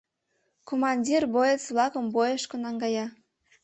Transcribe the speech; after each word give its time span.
Командир 0.69 1.23
боец-влакым 1.33 2.05
бойышко 2.15 2.55
наҥгая. 2.65 3.05